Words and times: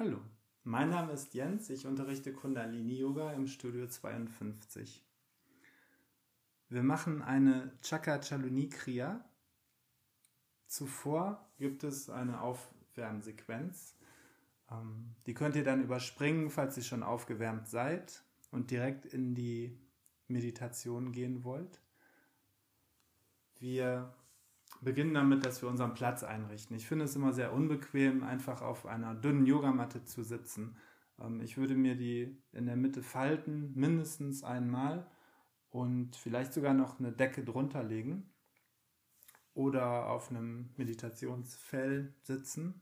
Hallo, 0.00 0.18
mein 0.64 0.88
Name 0.88 1.12
ist 1.12 1.34
Jens, 1.34 1.68
ich 1.68 1.86
unterrichte 1.86 2.32
Kundalini 2.32 2.94
Yoga 2.94 3.34
im 3.34 3.46
Studio 3.46 3.86
52. 3.86 5.04
Wir 6.70 6.82
machen 6.82 7.20
eine 7.20 7.70
Chakra 7.82 8.18
Chaluni 8.18 8.70
Kriya. 8.70 9.22
Zuvor 10.66 11.46
gibt 11.58 11.84
es 11.84 12.08
eine 12.08 12.40
Aufwärmsequenz. 12.40 13.94
Ähm, 14.70 15.16
die 15.26 15.34
könnt 15.34 15.54
ihr 15.54 15.64
dann 15.64 15.82
überspringen, 15.82 16.48
falls 16.48 16.78
ihr 16.78 16.82
schon 16.82 17.02
aufgewärmt 17.02 17.68
seid 17.68 18.24
und 18.50 18.70
direkt 18.70 19.04
in 19.04 19.34
die 19.34 19.78
Meditation 20.28 21.12
gehen 21.12 21.44
wollt. 21.44 21.78
Wir 23.58 24.14
beginnen 24.80 25.14
damit, 25.14 25.44
dass 25.44 25.62
wir 25.62 25.68
unseren 25.68 25.94
Platz 25.94 26.22
einrichten. 26.22 26.76
Ich 26.76 26.86
finde 26.86 27.04
es 27.04 27.16
immer 27.16 27.32
sehr 27.32 27.52
unbequem, 27.52 28.22
einfach 28.22 28.62
auf 28.62 28.86
einer 28.86 29.14
dünnen 29.14 29.46
Yogamatte 29.46 30.04
zu 30.04 30.22
sitzen. 30.22 30.76
Ähm, 31.20 31.40
ich 31.40 31.56
würde 31.56 31.74
mir 31.74 31.96
die 31.96 32.36
in 32.52 32.66
der 32.66 32.76
Mitte 32.76 33.02
falten, 33.02 33.72
mindestens 33.74 34.42
einmal 34.42 35.06
und 35.70 36.16
vielleicht 36.16 36.52
sogar 36.52 36.74
noch 36.74 36.98
eine 36.98 37.12
Decke 37.12 37.44
drunter 37.44 37.82
legen 37.82 38.30
oder 39.54 40.08
auf 40.08 40.30
einem 40.30 40.70
Meditationsfell 40.76 42.14
sitzen 42.22 42.80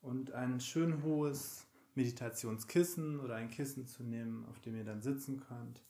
und 0.00 0.32
ein 0.32 0.60
schön 0.60 1.02
hohes 1.02 1.66
Meditationskissen 1.94 3.20
oder 3.20 3.36
ein 3.36 3.50
Kissen 3.50 3.86
zu 3.86 4.02
nehmen, 4.02 4.46
auf 4.46 4.60
dem 4.60 4.76
ihr 4.76 4.84
dann 4.84 5.02
sitzen 5.02 5.40
könnt. 5.40 5.82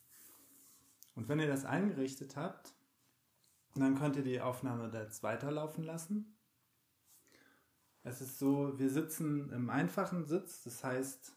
Und 1.15 1.29
wenn 1.29 1.41
ihr 1.41 1.47
das 1.47 1.65
eingerichtet 1.65 2.37
habt, 2.37 2.75
und 3.75 3.83
dann 3.83 3.97
könnt 3.97 4.17
ihr 4.17 4.23
die 4.23 4.41
Aufnahme 4.41 4.91
jetzt 4.93 5.23
weiterlaufen 5.23 5.85
lassen. 5.85 6.37
Es 8.03 8.21
ist 8.21 8.39
so, 8.39 8.79
wir 8.79 8.91
sitzen 8.91 9.53
im 9.53 9.69
einfachen 9.69 10.25
Sitz, 10.25 10.63
das 10.63 10.83
heißt, 10.83 11.33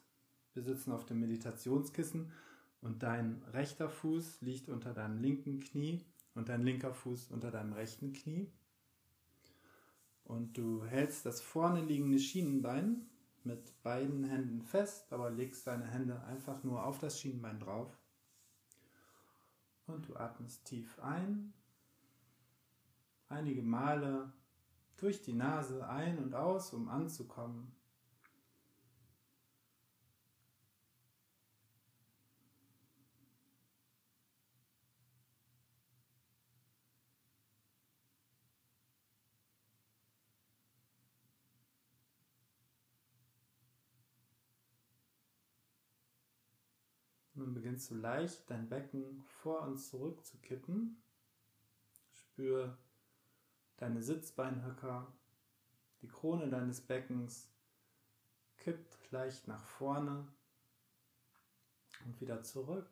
wir 0.54 0.62
sitzen 0.62 0.92
auf 0.92 1.04
dem 1.04 1.20
Meditationskissen 1.20 2.32
und 2.80 3.02
dein 3.02 3.42
rechter 3.52 3.88
Fuß 3.88 4.40
liegt 4.40 4.68
unter 4.68 4.94
deinem 4.94 5.18
linken 5.18 5.60
Knie 5.60 6.04
und 6.34 6.48
dein 6.48 6.62
linker 6.62 6.94
Fuß 6.94 7.30
unter 7.30 7.50
deinem 7.50 7.72
rechten 7.72 8.12
Knie. 8.12 8.50
Und 10.24 10.56
du 10.56 10.84
hältst 10.84 11.26
das 11.26 11.40
vorne 11.40 11.82
liegende 11.82 12.18
Schienenbein 12.18 13.06
mit 13.44 13.82
beiden 13.82 14.24
Händen 14.24 14.62
fest, 14.62 15.12
aber 15.12 15.30
legst 15.30 15.66
deine 15.66 15.86
Hände 15.86 16.22
einfach 16.24 16.64
nur 16.64 16.84
auf 16.84 16.98
das 16.98 17.20
Schienenbein 17.20 17.60
drauf. 17.60 17.90
Und 19.86 20.08
du 20.08 20.16
atmest 20.16 20.64
tief 20.64 20.98
ein 21.00 21.52
einige 23.34 23.62
Male 23.62 24.32
durch 24.96 25.20
die 25.22 25.32
Nase 25.32 25.86
ein 25.88 26.18
und 26.18 26.34
aus, 26.34 26.72
um 26.72 26.88
anzukommen. 26.88 27.74
Nun 47.36 47.52
beginnst 47.52 47.90
du 47.90 47.96
leicht 47.96 48.48
dein 48.48 48.68
Becken 48.68 49.22
vor 49.24 49.62
und 49.62 49.78
zurück 49.78 50.24
zu 50.24 50.38
kippen. 50.38 51.02
Spür 52.12 52.78
deine 53.76 54.02
Sitzbeinhöcker, 54.02 55.12
die 56.02 56.08
Krone 56.08 56.48
deines 56.48 56.80
Beckens 56.80 57.48
kippt 58.58 59.10
leicht 59.10 59.48
nach 59.48 59.64
vorne 59.64 60.26
und 62.04 62.20
wieder 62.20 62.42
zurück, 62.42 62.90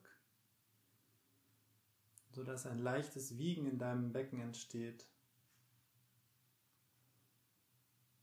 sodass 2.30 2.66
ein 2.66 2.78
leichtes 2.78 3.38
Wiegen 3.38 3.66
in 3.66 3.78
deinem 3.78 4.12
Becken 4.12 4.40
entsteht. 4.40 5.06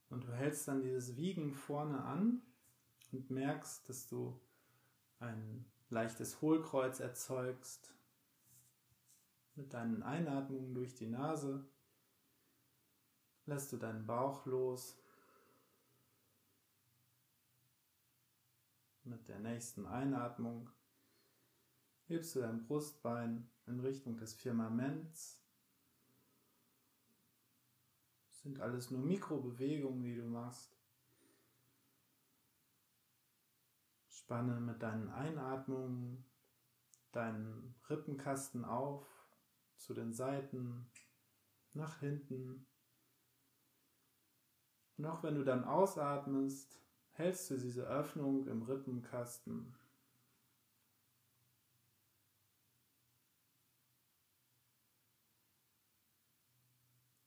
Und 0.10 0.24
du 0.24 0.34
hältst 0.34 0.68
dann 0.68 0.82
dieses 0.82 1.18
Wiegen 1.18 1.54
vorne 1.54 2.04
an 2.04 2.42
und 3.12 3.30
merkst, 3.30 3.88
dass 3.88 4.08
du 4.08 4.40
ein 5.20 5.66
leichtes 5.90 6.42
Hohlkreuz 6.42 7.00
erzeugst 7.00 7.94
mit 9.56 9.74
deinen 9.74 10.02
Einatmungen 10.04 10.74
durch 10.74 10.96
die 10.96 11.08
Nase 11.08 11.66
lässt 13.50 13.72
du 13.72 13.78
deinen 13.78 14.06
Bauch 14.06 14.46
los. 14.46 14.98
Mit 19.04 19.28
der 19.28 19.40
nächsten 19.40 19.86
Einatmung 19.86 20.70
hebst 22.06 22.36
du 22.36 22.42
dein 22.42 22.64
Brustbein 22.64 23.50
in 23.66 23.80
Richtung 23.80 24.18
des 24.18 24.34
Firmaments. 24.34 25.42
Das 28.28 28.42
sind 28.42 28.60
alles 28.62 28.92
nur 28.92 29.02
Mikrobewegungen, 29.02 30.04
die 30.04 30.16
du 30.16 30.24
machst. 30.24 30.76
Spanne 34.08 34.60
mit 34.60 34.82
deinen 34.82 35.10
Einatmungen 35.10 36.24
deinen 37.12 37.76
Rippenkasten 37.90 38.66
auf, 38.66 39.06
zu 39.78 39.94
den 39.94 40.14
Seiten, 40.14 40.90
nach 41.74 42.00
hinten. 42.00 42.68
Und 45.00 45.06
auch 45.06 45.24
wenn 45.24 45.36
du 45.36 45.46
dann 45.46 45.64
ausatmest, 45.64 46.78
hältst 47.12 47.50
du 47.50 47.58
diese 47.58 47.88
Öffnung 47.88 48.46
im 48.48 48.64
Rippenkasten. 48.64 49.74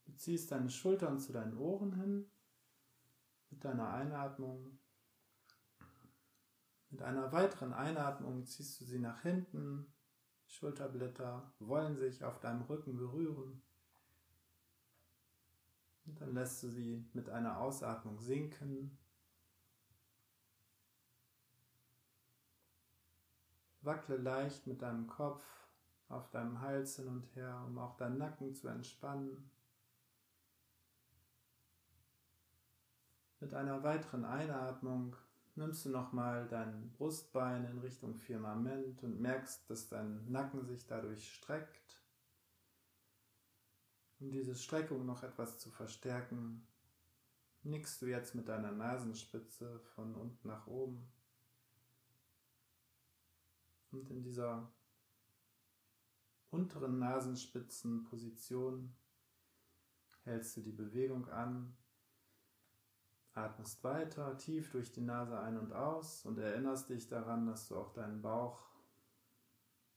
Du 0.05 0.13
ziehst 0.17 0.53
deine 0.53 0.69
Schultern 0.69 1.19
zu 1.19 1.33
deinen 1.33 1.57
Ohren 1.57 1.95
hin 1.95 2.31
mit 3.49 3.65
deiner 3.65 3.91
Einatmung. 3.91 4.79
Mit 6.91 7.01
einer 7.01 7.33
weiteren 7.33 7.73
Einatmung 7.73 8.45
ziehst 8.45 8.83
du 8.83 8.85
sie 8.85 8.99
nach 8.99 9.23
hinten. 9.23 9.91
Schulterblätter 10.47 11.55
wollen 11.59 11.97
sich 11.97 12.23
auf 12.23 12.39
deinem 12.39 12.61
Rücken 12.65 12.99
berühren. 12.99 13.63
Und 16.07 16.21
dann 16.21 16.35
lässt 16.35 16.63
du 16.63 16.69
sie 16.69 17.05
mit 17.13 17.29
einer 17.29 17.59
Ausatmung 17.59 18.19
sinken. 18.19 18.99
Wackle 23.83 24.17
leicht 24.17 24.67
mit 24.67 24.83
deinem 24.83 25.07
Kopf 25.07 25.43
auf 26.09 26.31
deinem 26.31 26.61
Hals 26.61 26.97
hin 26.97 27.09
und 27.09 27.35
her, 27.35 27.65
um 27.67 27.79
auch 27.79 27.97
deinen 27.97 28.19
Nacken 28.19 28.55
zu 28.55 28.69
entspannen. 28.69 29.51
Mit 33.41 33.55
einer 33.55 33.83
weiteren 33.83 34.25
Einatmung 34.25 35.17
nimmst 35.57 35.85
du 35.85 35.91
nochmal 35.91 36.47
dein 36.49 36.93
Brustbein 36.93 37.65
in 37.65 37.79
Richtung 37.79 38.15
Firmament 38.15 39.03
und 39.03 39.21
merkst, 39.21 39.69
dass 39.69 39.89
dein 39.89 40.31
Nacken 40.31 40.65
sich 40.65 40.87
dadurch 40.87 41.35
streckt. 41.35 41.82
Um 44.23 44.31
diese 44.31 44.55
Streckung 44.55 45.05
noch 45.05 45.25
etwas 45.25 45.59
zu 45.59 45.69
verstärken, 45.69 46.65
nickst 47.65 48.01
du 48.01 48.07
jetzt 48.07 48.37
mit 48.37 48.47
deiner 48.47 48.71
Nasenspitze 48.71 49.81
von 49.97 50.15
unten 50.15 50.47
nach 50.47 50.69
oben. 50.69 51.11
Und 53.91 54.09
in 54.11 54.23
dieser 54.23 54.71
unteren 56.53 57.01
Nasenspitzenposition 57.01 58.95
hältst 60.23 60.57
du 60.57 60.61
die 60.61 60.71
Bewegung 60.71 61.29
an, 61.29 61.77
atmest 63.35 63.83
weiter 63.83 64.39
tief 64.39 64.71
durch 64.71 64.93
die 64.93 65.01
Nase 65.01 65.41
ein 65.41 65.59
und 65.59 65.73
aus 65.73 66.25
und 66.25 66.39
erinnerst 66.39 66.91
dich 66.91 67.09
daran, 67.09 67.47
dass 67.47 67.67
du 67.67 67.77
auch 67.77 67.93
deinen 67.93 68.23
Bauch 68.23 68.61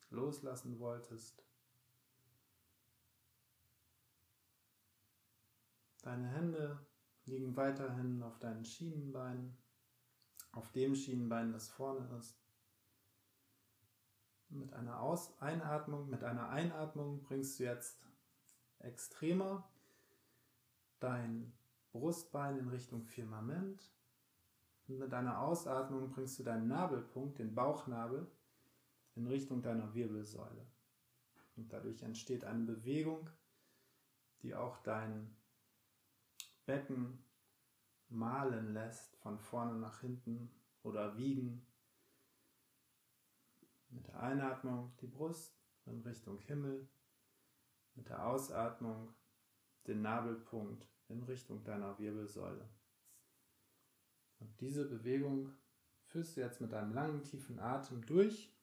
loslassen 0.10 0.80
wolltest. 0.80 1.45
Deine 6.06 6.28
Hände 6.28 6.78
liegen 7.26 7.56
weiterhin 7.56 8.22
auf 8.22 8.38
deinen 8.38 8.64
Schienenbeinen, 8.64 9.58
auf 10.52 10.72
dem 10.72 10.94
Schienenbein, 10.94 11.52
das 11.52 11.68
vorne 11.68 12.08
ist. 12.20 12.40
Mit 14.50 14.72
einer 14.74 15.02
Aus 15.02 15.36
Einatmung, 15.42 16.08
mit 16.08 16.24
einer 16.24 16.50
Einatmung 16.50 17.24
bringst 17.24 17.60
du 17.60 17.64
jetzt 17.64 18.06
extremer 18.78 19.68
dein 21.00 21.52
Brustbein 21.92 22.60
in 22.60 22.70
Richtung 22.70 23.04
Firmament. 23.04 23.92
Und 24.88 25.00
mit 25.00 25.12
einer 25.12 25.42
Ausatmung 25.42 26.12
bringst 26.12 26.38
du 26.38 26.44
deinen 26.44 26.68
Nabelpunkt, 26.68 27.40
den 27.40 27.56
Bauchnabel, 27.56 28.30
in 29.16 29.26
Richtung 29.26 29.64
deiner 29.64 29.96
Wirbelsäule. 29.96 30.68
Und 31.56 31.74
dadurch 31.74 32.04
entsteht 32.04 32.46
eine 32.46 32.64
Bewegung, 32.64 33.28
die 34.44 34.54
auch 34.54 34.78
dein 34.84 35.36
Becken 36.66 37.24
malen 38.10 38.74
lässt, 38.74 39.16
von 39.18 39.40
vorne 39.40 39.78
nach 39.80 40.02
hinten 40.02 40.50
oder 40.84 41.18
wiegen. 41.18 41.66
Mit 43.90 44.08
der 44.08 44.20
Einatmung 44.20 44.94
die 45.02 45.08
Brust 45.08 45.58
in 45.86 46.02
Richtung 46.02 46.40
Himmel, 46.40 46.88
mit 47.96 48.10
der 48.10 48.26
Ausatmung 48.26 49.14
den 49.88 50.02
Nabelpunkt 50.02 50.88
in 51.08 51.24
Richtung 51.24 51.64
deiner 51.64 51.98
Wirbelsäule. 52.00 52.68
Und 54.40 54.60
diese 54.60 54.86
Bewegung 54.86 55.52
führst 56.06 56.36
du 56.36 56.42
jetzt 56.42 56.62
mit 56.62 56.74
einem 56.74 56.94
langen, 56.94 57.24
tiefen 57.24 57.60
Atem 57.60 58.06
durch 58.06 58.54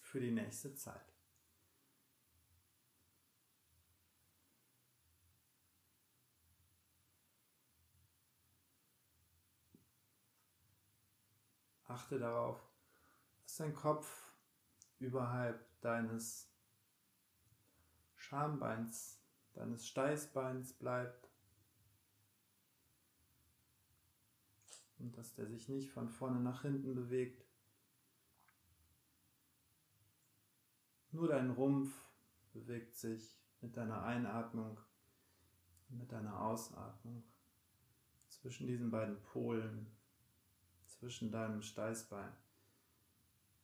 für 0.00 0.20
die 0.20 0.30
nächste 0.30 0.74
Zeit. 0.74 1.11
Achte 11.92 12.18
darauf, 12.18 12.60
dass 13.42 13.56
dein 13.56 13.74
Kopf 13.74 14.32
überhalb 14.98 15.64
deines 15.80 16.50
Schambeins, 18.16 19.20
deines 19.52 19.86
Steißbeins 19.86 20.72
bleibt 20.74 21.30
und 24.98 25.16
dass 25.18 25.34
der 25.34 25.46
sich 25.48 25.68
nicht 25.68 25.90
von 25.90 26.08
vorne 26.08 26.40
nach 26.40 26.62
hinten 26.62 26.94
bewegt. 26.94 27.46
Nur 31.10 31.28
dein 31.28 31.50
Rumpf 31.50 31.94
bewegt 32.54 32.96
sich 32.96 33.38
mit 33.60 33.76
deiner 33.76 34.02
Einatmung 34.02 34.78
mit 35.92 36.10
deiner 36.10 36.40
Ausatmung 36.40 37.22
zwischen 38.28 38.66
diesen 38.66 38.90
beiden 38.90 39.20
Polen, 39.20 39.86
zwischen 41.02 41.32
deinem 41.32 41.62
Steißbein 41.62 42.32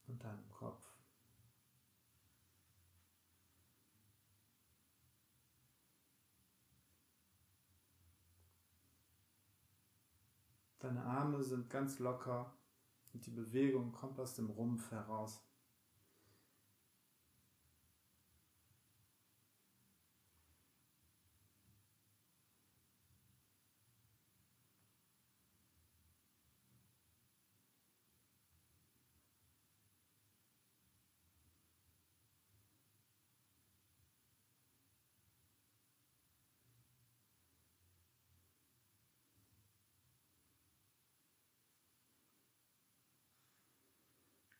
und 0.09 0.25
deinem 0.25 0.51
Kopf. 0.51 0.83
Deine 10.81 11.05
Arme 11.05 11.41
sind 11.45 11.71
ganz 11.71 12.01
locker 12.01 12.53
und 13.15 13.25
die 13.25 13.31
Bewegung 13.31 13.93
kommt 13.93 14.19
aus 14.19 14.35
dem 14.35 14.51
Rumpf 14.51 14.91
heraus. 14.91 15.41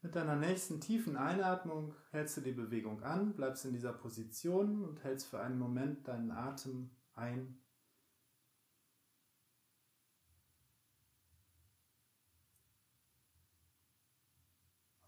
Mit 0.09 0.17
deiner 0.17 0.37
nächsten 0.37 0.81
tiefen 0.81 1.19
Einatmung 1.19 1.95
hältst 2.13 2.39
du 2.39 2.41
die 2.41 2.53
Bewegung 2.53 3.03
an, 3.03 3.35
bleibst 3.35 3.67
in 3.67 3.75
dieser 3.75 3.93
Position 3.93 4.83
und 4.83 5.05
hältst 5.05 5.27
für 5.27 5.39
einen 5.39 5.59
Moment 5.59 6.09
deinen 6.09 6.31
Atem 6.31 6.89
ein. 7.15 7.61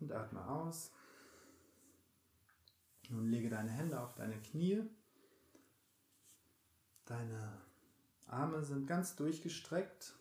Und 0.00 0.12
atme 0.12 0.46
aus. 0.46 0.92
Nun 3.08 3.30
lege 3.30 3.48
deine 3.48 3.70
Hände 3.70 3.98
auf 3.98 4.14
deine 4.16 4.38
Knie. 4.42 4.82
Deine 7.06 7.62
Arme 8.26 8.62
sind 8.62 8.86
ganz 8.86 9.16
durchgestreckt 9.16 10.14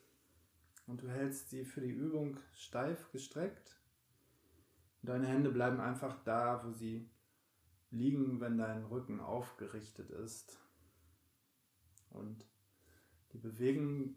und 0.87 1.01
du 1.01 1.09
hältst 1.09 1.49
sie 1.49 1.65
für 1.65 1.81
die 1.81 1.91
Übung 1.91 2.39
steif 2.53 3.11
gestreckt. 3.11 3.78
Deine 5.01 5.27
Hände 5.27 5.49
bleiben 5.51 5.79
einfach 5.79 6.23
da, 6.23 6.63
wo 6.65 6.71
sie 6.71 7.09
liegen, 7.91 8.39
wenn 8.39 8.57
dein 8.57 8.83
Rücken 8.85 9.19
aufgerichtet 9.19 10.09
ist. 10.11 10.59
Und 12.09 12.45
die 13.33 13.37
Bewegung, 13.37 14.15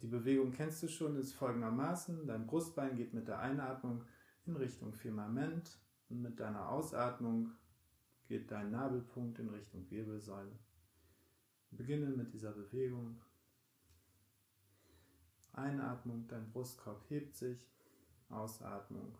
die 0.00 0.06
Bewegung 0.06 0.52
kennst 0.52 0.82
du 0.82 0.88
schon, 0.88 1.16
ist 1.16 1.34
folgendermaßen. 1.34 2.26
Dein 2.26 2.46
Brustbein 2.46 2.96
geht 2.96 3.12
mit 3.12 3.28
der 3.28 3.40
Einatmung 3.40 4.04
in 4.46 4.56
Richtung 4.56 4.92
Firmament 4.92 5.78
und 6.08 6.22
mit 6.22 6.40
deiner 6.40 6.68
Ausatmung 6.68 7.52
geht 8.26 8.50
dein 8.50 8.70
Nabelpunkt 8.70 9.38
in 9.38 9.50
Richtung 9.50 9.88
Wirbelsäule. 9.90 10.58
Beginne 11.70 12.10
mit 12.10 12.32
dieser 12.32 12.52
Bewegung. 12.52 13.20
Einatmung, 15.52 16.26
dein 16.28 16.50
Brustkorb 16.50 17.04
hebt 17.08 17.36
sich. 17.36 17.68
Ausatmung, 18.28 19.18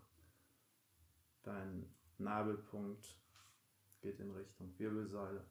Dein 1.42 1.92
Nabelpunkt 2.18 3.16
geht 4.00 4.20
in 4.20 4.30
Richtung 4.30 4.78
Wirbelsäule. 4.78 5.44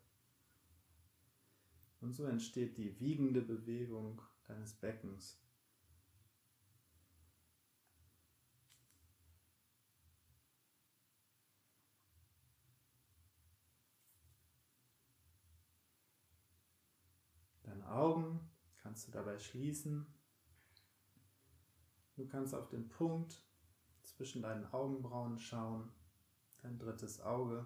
Und 1.99 2.13
so 2.13 2.25
entsteht 2.25 2.77
die 2.77 2.99
wiegende 2.99 3.41
Bewegung 3.41 4.21
deines 4.47 4.73
Beckens. 4.73 5.39
Deine 17.63 17.89
Augen 17.89 18.49
kannst 18.77 19.07
du 19.07 19.11
dabei 19.11 19.37
schließen. 19.37 20.07
Du 22.15 22.27
kannst 22.27 22.55
auf 22.55 22.67
den 22.69 22.89
Punkt 22.89 23.41
zwischen 24.15 24.41
deinen 24.41 24.65
Augenbrauen 24.73 25.39
schauen, 25.39 25.91
dein 26.61 26.77
drittes 26.77 27.21
Auge. 27.21 27.65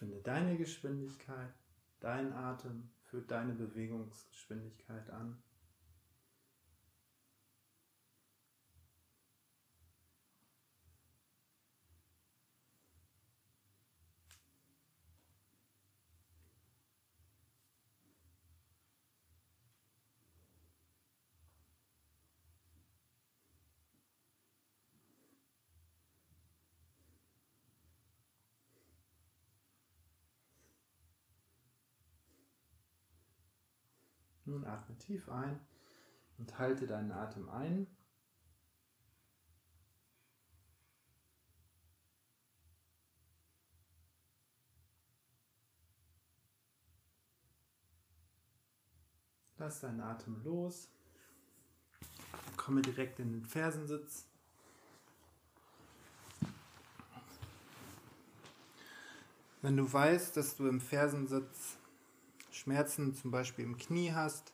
Finde 0.00 0.22
deine 0.22 0.56
Geschwindigkeit, 0.56 1.52
dein 2.00 2.32
Atem 2.32 2.88
führt 3.04 3.30
deine 3.30 3.52
Bewegungsgeschwindigkeit 3.52 5.10
an. 5.10 5.42
Nun 34.50 34.64
atme 34.64 34.98
tief 34.98 35.28
ein 35.28 35.60
und 36.38 36.58
halte 36.58 36.84
deinen 36.84 37.12
Atem 37.12 37.48
ein. 37.50 37.86
Lass 49.58 49.78
deinen 49.78 50.00
Atem 50.00 50.42
los. 50.42 50.88
Komme 52.56 52.82
direkt 52.82 53.20
in 53.20 53.30
den 53.30 53.44
Fersensitz. 53.44 54.26
Wenn 59.62 59.76
du 59.76 59.92
weißt, 59.92 60.36
dass 60.36 60.56
du 60.56 60.66
im 60.66 60.80
Fersensitz 60.80 61.76
Schmerzen 62.60 63.14
zum 63.14 63.30
Beispiel 63.30 63.64
im 63.64 63.78
Knie 63.78 64.12
hast, 64.12 64.52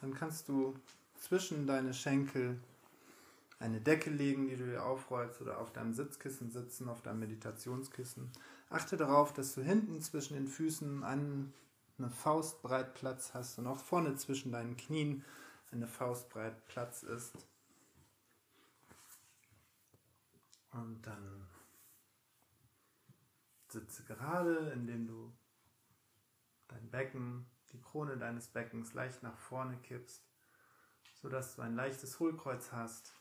dann 0.00 0.14
kannst 0.14 0.48
du 0.48 0.74
zwischen 1.20 1.66
deine 1.66 1.94
Schenkel 1.94 2.60
eine 3.60 3.80
Decke 3.80 4.10
legen, 4.10 4.48
die 4.48 4.56
du 4.56 4.66
dir 4.66 4.84
aufrollst 4.84 5.40
oder 5.40 5.58
auf 5.58 5.72
deinem 5.72 5.94
Sitzkissen 5.94 6.50
sitzen, 6.50 6.88
auf 6.88 7.02
deinem 7.02 7.20
Meditationskissen. 7.20 8.30
Achte 8.68 8.96
darauf, 8.96 9.32
dass 9.32 9.54
du 9.54 9.62
hinten 9.62 10.00
zwischen 10.02 10.34
den 10.34 10.48
Füßen 10.48 11.04
eine 11.04 11.52
Faustbreit 12.10 12.94
Platz 12.94 13.32
hast 13.32 13.58
und 13.58 13.68
auch 13.68 13.78
vorne 13.78 14.16
zwischen 14.16 14.50
deinen 14.50 14.76
Knien 14.76 15.24
eine 15.70 15.86
Faustbreit 15.86 16.66
Platz 16.66 17.04
ist. 17.04 17.32
Und 20.72 21.00
dann 21.02 21.46
sitze 23.68 24.02
gerade, 24.02 24.72
indem 24.74 25.06
du 25.06 25.32
dein 26.74 26.90
Becken, 26.90 27.46
die 27.72 27.80
Krone 27.80 28.18
deines 28.18 28.48
Beckens 28.48 28.94
leicht 28.94 29.22
nach 29.22 29.38
vorne 29.38 29.78
kippst, 29.78 30.28
sodass 31.14 31.54
du 31.54 31.62
ein 31.62 31.74
leichtes 31.74 32.18
Hohlkreuz 32.18 32.72
hast. 32.72 33.14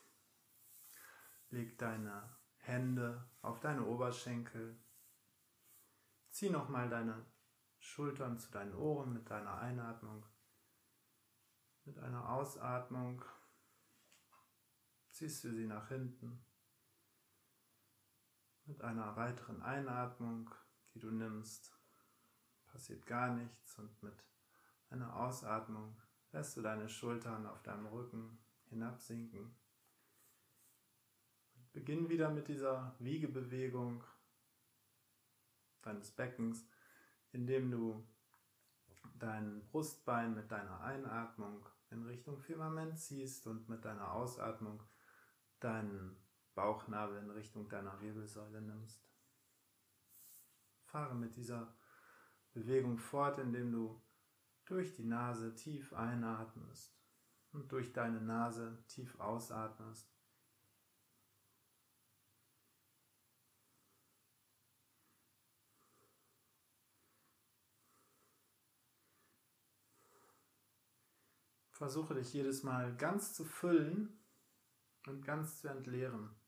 Leg 1.50 1.77
deine 1.77 2.36
Hände 2.57 3.29
auf 3.41 3.60
deine 3.60 3.86
Oberschenkel. 3.86 4.79
Zieh 6.29 6.50
nochmal 6.50 6.89
deine 6.89 7.25
Schultern 7.79 8.39
zu 8.39 8.51
deinen 8.51 8.74
Ohren 8.74 9.13
mit 9.13 9.29
deiner 9.29 9.60
Einatmung. 9.60 10.25
Mit 11.86 12.00
einer 12.00 12.29
Ausatmung 12.29 13.24
ziehst 15.12 15.43
du 15.43 15.53
sie 15.53 15.67
nach 15.67 15.89
hinten. 15.89 16.43
Mit 18.65 18.81
einer 18.81 19.15
weiteren 19.15 19.62
Einatmung, 19.62 20.50
die 20.93 21.00
du 21.00 21.12
nimmst, 21.12 21.73
passiert 22.74 23.06
gar 23.06 23.30
nichts 23.36 23.77
und 23.77 24.01
mit 24.01 24.25
einer 24.89 25.15
Ausatmung 25.15 25.96
lässt 26.32 26.58
du 26.58 26.62
deine 26.63 26.89
Schultern 26.89 27.46
auf 27.46 27.62
deinem 27.62 27.86
Rücken 27.86 28.39
hinabsinken. 28.65 29.56
beginn 31.72 32.10
wieder 32.10 32.30
mit 32.30 32.48
dieser 32.48 32.96
Wiegebewegung 33.00 34.03
deines 35.84 36.12
Beckens, 36.12 36.68
indem 37.32 37.72
du 37.72 38.08
dein 39.20 39.63
Brustbein 39.68 40.34
mit 40.34 40.51
deiner 40.51 40.82
Einatmung 40.82 41.65
in 41.92 42.03
Richtung 42.03 42.39
Firmament 42.39 42.98
ziehst 43.00 43.46
und 43.48 43.70
mit 43.70 43.86
deiner 43.86 44.12
Ausatmung 44.12 44.82
deinen 45.60 46.18
Bauchnabel 46.56 47.18
in 47.20 47.30
Richtung 47.30 47.70
deiner 47.70 48.00
Wirbelsäule 48.01 48.62
nimmst. 48.62 49.08
Fahre 50.86 51.15
mit 51.15 51.36
dieser 51.36 51.74
Bewegung 52.53 52.98
fort, 52.98 53.39
indem 53.39 53.72
du 53.72 54.01
durch 54.65 54.93
die 54.93 55.05
Nase 55.05 55.55
tief 55.55 55.93
einatmest 55.93 56.95
und 57.51 57.72
durch 57.72 57.91
deine 57.93 58.22
Nase 58.22 58.83
tief 58.88 59.19
ausatmest. 59.19 60.10
Versuche 71.72 72.13
dich 72.13 72.31
jedes 72.33 72.63
Mal 72.63 72.95
ganz 72.95 73.33
zu 73.33 73.43
füllen 73.43 74.17
und 75.07 75.25
ganz 75.25 75.60
zu 75.60 75.67
entleeren. 75.67 76.42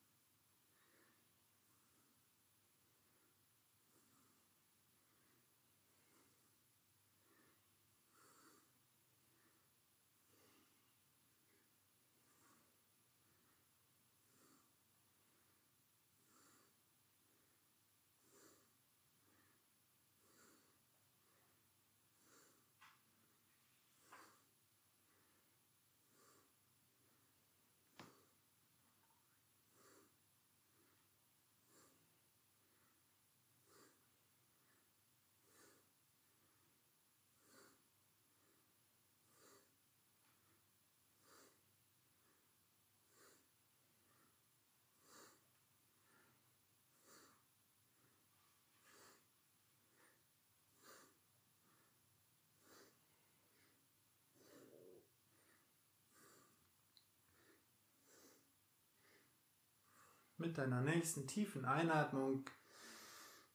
Mit 60.46 60.60
deiner 60.60 60.82
nächsten 60.82 61.26
tiefen 61.26 61.66
Einatmung 61.66 62.48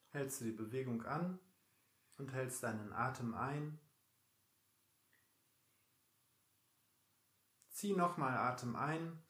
hältst 0.08 0.40
du 0.40 0.46
die 0.46 0.50
Bewegung 0.50 1.04
an 1.04 1.38
und 2.18 2.32
hältst 2.32 2.64
deinen 2.64 2.92
Atem 2.92 3.32
ein. 3.32 3.78
Zieh 7.68 7.94
nochmal 7.94 8.36
Atem 8.36 8.74
ein 8.74 9.22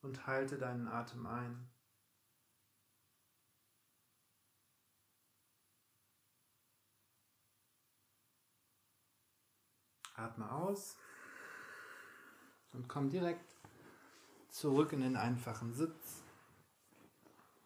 und 0.00 0.26
halte 0.26 0.58
deinen 0.58 0.88
Atem 0.88 1.24
ein. 1.24 1.70
Atme 10.14 10.50
aus 10.50 10.96
und 12.72 12.88
komm 12.88 13.08
direkt 13.08 13.54
zurück 14.48 14.92
in 14.92 15.02
den 15.02 15.16
einfachen 15.16 15.72
Sitz 15.74 16.24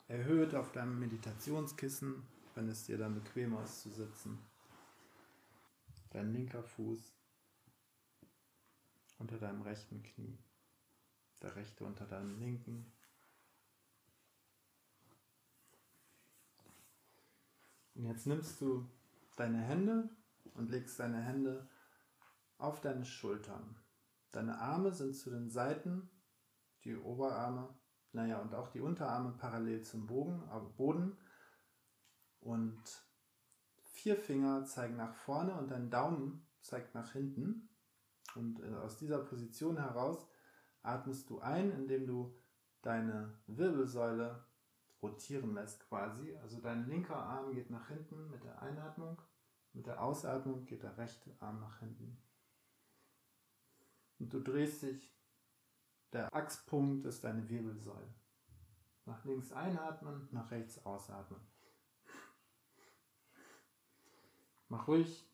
erhöht 0.08 0.54
auf 0.54 0.72
deinem 0.72 0.98
Meditationskissen, 1.00 2.22
wenn 2.54 2.68
es 2.68 2.84
dir 2.84 2.98
dann 2.98 3.14
bequemer 3.14 3.62
ist 3.64 3.82
zu 3.82 3.90
sitzen. 3.90 4.38
Dein 6.10 6.32
linker 6.32 6.62
Fuß 6.62 7.12
unter 9.18 9.38
deinem 9.38 9.62
rechten 9.62 10.02
Knie, 10.02 10.38
der 11.42 11.56
rechte 11.56 11.84
unter 11.84 12.06
deinem 12.06 12.38
linken. 12.38 12.92
Und 17.94 18.04
jetzt 18.04 18.26
nimmst 18.26 18.60
du 18.60 18.88
deine 19.36 19.58
Hände 19.58 20.08
und 20.54 20.70
legst 20.70 21.00
deine 21.00 21.22
Hände 21.22 21.68
auf 22.58 22.80
deine 22.80 23.04
Schultern. 23.04 23.76
Deine 24.30 24.58
Arme 24.58 24.92
sind 24.92 25.16
zu 25.16 25.30
den 25.30 25.50
Seiten, 25.50 26.10
die 26.84 26.96
Oberarme 26.96 27.74
naja, 28.16 28.38
und 28.38 28.54
auch 28.54 28.68
die 28.68 28.80
Unterarme 28.80 29.32
parallel 29.32 29.82
zum 29.82 30.06
Bogen, 30.06 30.42
äh, 30.50 30.58
Boden. 30.78 31.18
Und 32.40 32.82
vier 33.82 34.16
Finger 34.16 34.64
zeigen 34.64 34.96
nach 34.96 35.14
vorne 35.14 35.54
und 35.54 35.70
dein 35.70 35.90
Daumen 35.90 36.46
zeigt 36.62 36.94
nach 36.94 37.12
hinten. 37.12 37.68
Und 38.34 38.60
äh, 38.60 38.74
aus 38.76 38.96
dieser 38.96 39.18
Position 39.18 39.76
heraus 39.76 40.26
atmest 40.82 41.28
du 41.28 41.40
ein, 41.40 41.70
indem 41.72 42.06
du 42.06 42.34
deine 42.80 43.38
Wirbelsäule 43.48 44.46
rotieren 45.02 45.52
lässt 45.52 45.86
quasi. 45.86 46.34
Also 46.36 46.58
dein 46.60 46.88
linker 46.88 47.16
Arm 47.16 47.52
geht 47.52 47.68
nach 47.68 47.88
hinten 47.88 48.30
mit 48.30 48.44
der 48.44 48.62
Einatmung, 48.62 49.20
mit 49.74 49.86
der 49.86 50.02
Ausatmung 50.02 50.64
geht 50.64 50.82
der 50.82 50.96
rechte 50.96 51.36
Arm 51.40 51.60
nach 51.60 51.80
hinten. 51.80 52.16
Und 54.18 54.32
du 54.32 54.40
drehst 54.40 54.82
dich 54.82 55.15
der 56.16 56.34
Achspunkt 56.34 57.04
ist 57.04 57.24
deine 57.24 57.46
Wirbelsäule. 57.48 58.14
Nach 59.04 59.22
links 59.26 59.52
einatmen, 59.52 60.28
nach 60.32 60.50
rechts 60.50 60.84
ausatmen. 60.86 61.40
Mach 64.68 64.88
ruhig 64.88 65.30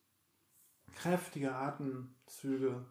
kräftige 0.92 1.54
Atemzüge. 1.54 2.84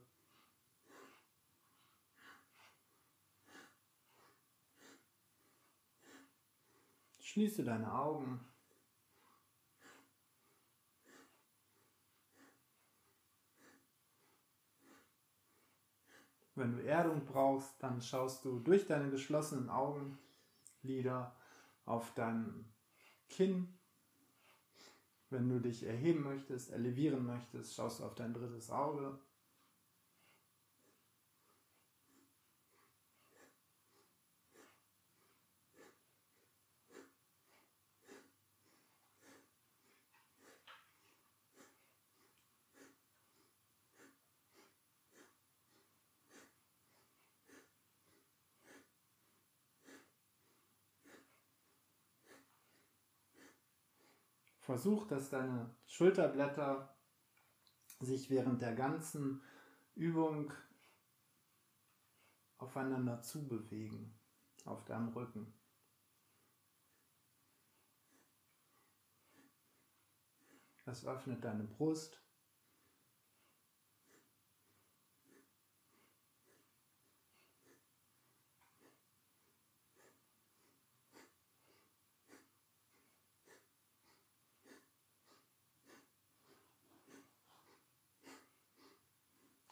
Schließe 7.20 7.64
deine 7.64 7.94
Augen. 7.94 8.51
Wenn 16.56 16.74
du 16.74 16.84
Erdung 16.84 17.26
brauchst, 17.26 17.82
dann 17.82 18.02
schaust 18.02 18.44
du 18.44 18.60
durch 18.60 18.86
deine 18.86 19.10
geschlossenen 19.10 19.70
Augenlider 19.70 21.36
auf 21.86 22.14
dein 22.14 22.66
Kinn. 23.30 23.78
Wenn 25.30 25.48
du 25.48 25.60
dich 25.60 25.84
erheben 25.84 26.24
möchtest, 26.24 26.72
elevieren 26.72 27.26
möchtest, 27.26 27.74
schaust 27.74 28.00
du 28.00 28.04
auf 28.04 28.16
dein 28.16 28.34
drittes 28.34 28.70
Auge. 28.70 29.18
Versuch, 54.72 55.06
dass 55.06 55.30
deine 55.30 55.70
Schulterblätter 55.86 56.96
sich 58.00 58.30
während 58.30 58.62
der 58.62 58.74
ganzen 58.74 59.42
Übung 59.96 60.54
aufeinander 62.58 63.22
zubewegen 63.22 64.18
auf 64.64 64.86
deinem 64.86 65.10
Rücken. 65.10 65.54
Das 70.86 71.06
öffnet 71.06 71.44
deine 71.44 71.66
Brust. 71.66 72.21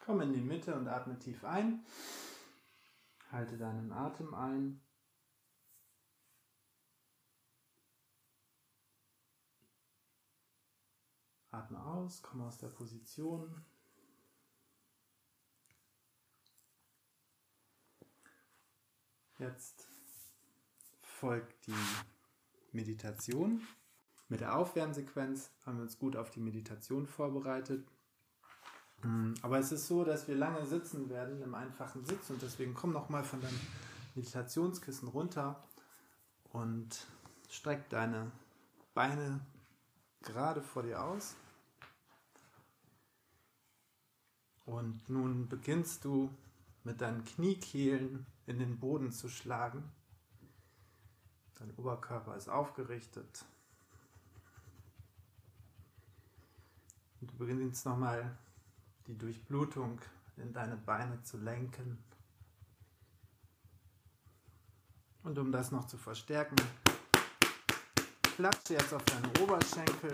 Komm 0.09 0.21
in 0.21 0.33
die 0.33 0.41
Mitte 0.41 0.73
und 0.73 0.87
atme 0.87 1.19
tief 1.19 1.43
ein. 1.43 1.85
Halte 3.31 3.59
deinen 3.59 3.91
Atem 3.91 4.33
ein. 4.33 4.81
Atme 11.51 11.85
aus, 11.85 12.23
komm 12.23 12.41
aus 12.41 12.57
der 12.57 12.69
Position. 12.69 13.63
Jetzt 19.37 19.87
folgt 21.03 21.67
die 21.67 21.85
Meditation. 22.71 23.61
Mit 24.27 24.41
der 24.41 24.55
Aufwärmsequenz 24.55 25.51
haben 25.67 25.77
wir 25.77 25.83
uns 25.83 25.99
gut 25.99 26.15
auf 26.15 26.31
die 26.31 26.39
Meditation 26.39 27.05
vorbereitet. 27.05 27.87
Mhm. 29.03 29.36
Aber 29.41 29.60
es 29.60 29.72
ist 29.72 29.88
so, 29.88 30.03
dass 30.03 30.27
wir 30.27 30.36
lange 30.36 30.65
sitzen 30.65 31.10
werden 31.10 31.41
im 31.41 31.56
einfachen 31.56 32.06
Sitz 32.06 32.29
und 32.29 32.41
deswegen 32.41 32.74
komm 32.74 32.91
noch 32.91 33.10
mal 33.10 33.24
von 33.24 33.41
deinem 33.41 33.60
Meditationskissen 34.15 35.08
runter 35.08 35.63
und 36.51 37.08
streck 37.50 37.89
deine 37.89 38.32
Beine 38.94 39.39
gerade 40.22 40.62
vor 40.62 40.84
dir 40.84 41.03
aus. 41.03 41.36
Und 44.65 45.10
nun 45.10 45.48
beginnst 45.48 46.06
du 46.06 46.29
mit 46.84 47.01
deinen 47.01 47.24
Kniekehlen 47.25 48.25
in 48.46 48.60
den 48.60 48.79
Boden 48.79 49.12
zu 49.12 49.29
schlagen. 49.29 49.84
Dein 51.56 51.74
Oberkörper 51.75 52.36
ist 52.36 52.50
aufgerichtet. 52.50 53.46
Und 57.20 57.31
du 57.31 57.38
beginnst 57.38 57.85
nochmal 57.85 58.38
die 59.09 59.17
Durchblutung 59.17 60.00
in 60.37 60.53
deine 60.53 60.77
Beine 60.77 61.19
zu 61.24 61.37
lenken. 61.37 61.98
Und 65.24 65.39
um 65.39 65.51
das 65.51 65.72
noch 65.72 65.87
zu 65.87 65.98
verstärken, 65.98 66.55
klatsche 68.35 68.74
jetzt 68.74 68.93
auf 68.93 69.03
deine 69.05 69.27
Oberschenkel 69.41 70.11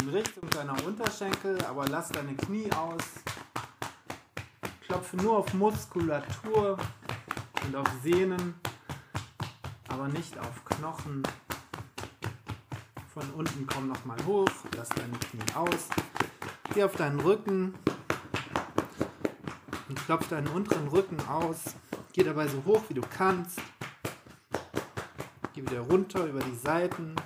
in 0.00 0.08
Richtung 0.08 0.48
deiner 0.48 0.82
Unterschenkel, 0.86 1.62
aber 1.66 1.86
lass 1.88 2.08
deine 2.08 2.34
Knie 2.34 2.72
aus. 2.72 3.04
Klopfe 4.80 5.18
nur 5.18 5.36
auf 5.36 5.52
Muskulatur 5.52 6.78
und 7.66 7.76
auf 7.76 7.88
Sehnen, 8.02 8.54
aber 9.88 10.08
nicht 10.08 10.38
auf 10.38 10.64
Knochen. 10.64 11.22
Von 13.16 13.30
unten 13.30 13.66
komm 13.66 13.88
nochmal 13.88 14.18
hoch, 14.26 14.50
lass 14.76 14.90
deine 14.90 15.16
Knie 15.16 15.54
aus. 15.54 15.88
Geh 16.74 16.84
auf 16.84 16.96
deinen 16.96 17.18
Rücken 17.18 17.72
und 19.88 20.04
klopf 20.04 20.28
deinen 20.28 20.48
unteren 20.48 20.86
Rücken 20.88 21.18
aus. 21.26 21.76
Geh 22.12 22.24
dabei 22.24 22.46
so 22.46 22.62
hoch 22.66 22.82
wie 22.90 22.94
du 22.94 23.00
kannst. 23.00 23.58
Geh 25.54 25.62
wieder 25.62 25.80
runter 25.80 26.26
über 26.26 26.40
die 26.40 26.56
Seiten. 26.56 27.16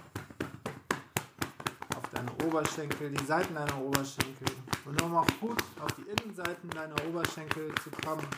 Auf 1.96 2.08
deine 2.12 2.30
Oberschenkel, 2.46 3.10
die 3.10 3.24
Seiten 3.24 3.56
deiner 3.56 3.76
Oberschenkel. 3.76 4.46
Und 4.84 5.02
um 5.02 5.16
auch 5.16 5.26
gut 5.40 5.60
auf 5.80 5.90
die 5.94 6.08
Innenseiten 6.08 6.70
deiner 6.70 7.04
Oberschenkel 7.08 7.74
zu 7.82 7.90
kommen, 8.06 8.28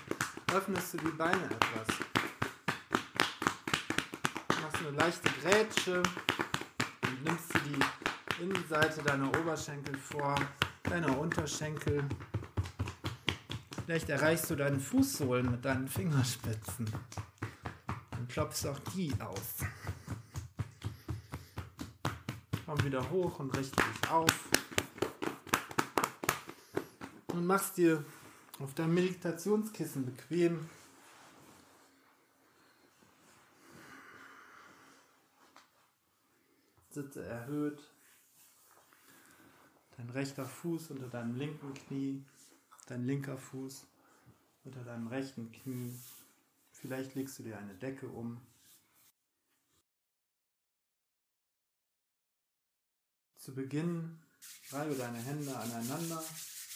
öffnest 0.54 0.94
du 0.94 0.96
die 0.96 1.16
Beine 1.18 1.44
etwas. 1.44 1.98
Machst 4.62 4.86
eine 4.86 4.96
leichte 4.96 5.28
Grätsche 5.42 6.02
Innenseite 8.42 9.04
deiner 9.04 9.28
Oberschenkel 9.38 9.96
vor, 9.96 10.34
deiner 10.82 11.16
Unterschenkel. 11.16 12.02
Vielleicht 13.84 14.08
erreichst 14.08 14.50
du 14.50 14.56
deinen 14.56 14.80
Fußsohlen 14.80 15.48
mit 15.48 15.64
deinen 15.64 15.86
Fingerspitzen 15.86 16.90
und 18.18 18.28
klopfst 18.28 18.66
auch 18.66 18.80
die 18.96 19.12
aus. 19.20 19.58
Komm 22.66 22.82
wieder 22.84 23.08
hoch 23.10 23.38
und 23.38 23.56
richte 23.56 23.76
dich 23.76 24.10
auf. 24.10 24.48
Und 27.28 27.46
machst 27.46 27.76
dir 27.76 28.04
auf 28.58 28.74
deinem 28.74 28.94
Meditationskissen 28.94 30.04
bequem. 30.04 30.68
Sitze 36.90 37.24
erhöht. 37.24 37.80
Dein 39.96 40.10
rechter 40.10 40.46
Fuß 40.46 40.90
unter 40.90 41.08
deinem 41.08 41.36
linken 41.36 41.74
Knie, 41.74 42.24
dein 42.86 43.04
linker 43.04 43.36
Fuß 43.36 43.86
unter 44.64 44.82
deinem 44.84 45.08
rechten 45.08 45.52
Knie. 45.52 45.98
Vielleicht 46.70 47.14
legst 47.14 47.38
du 47.38 47.42
dir 47.42 47.58
eine 47.58 47.74
Decke 47.74 48.08
um. 48.08 48.40
Zu 53.36 53.54
Beginn 53.54 54.18
reibe 54.70 54.94
deine 54.94 55.18
Hände 55.18 55.56
aneinander 55.56 56.24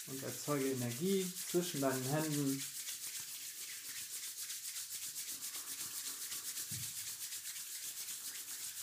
und 0.09 0.23
erzeuge 0.23 0.71
Energie 0.71 1.31
zwischen 1.49 1.81
deinen 1.81 2.03
Händen. 2.05 2.63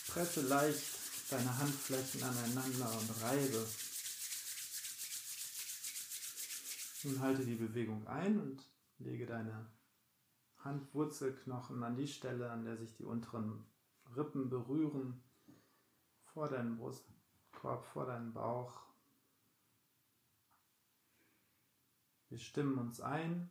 Presse 0.06 0.42
leicht 0.42 0.82
deine 1.30 1.58
Handflächen 1.58 2.22
aneinander 2.22 2.98
und 2.98 3.22
reibe. 3.22 3.66
Nun 7.04 7.20
halte 7.20 7.44
die 7.44 7.56
Bewegung 7.56 8.06
ein 8.06 8.40
und 8.40 8.66
lege 8.98 9.26
deine 9.26 9.70
Handwurzelknochen 10.58 11.82
an 11.82 11.96
die 11.96 12.08
Stelle, 12.08 12.50
an 12.50 12.64
der 12.64 12.78
sich 12.78 12.94
die 12.94 13.04
unteren 13.04 13.66
Rippen 14.16 14.48
berühren, 14.48 15.22
vor 16.24 16.48
deinem 16.48 16.78
Brustkorb, 16.78 17.84
vor 17.84 18.06
deinem 18.06 18.32
Bauch. 18.32 18.80
Wir 22.30 22.38
stimmen 22.38 22.78
uns 22.78 23.02
ein. 23.02 23.50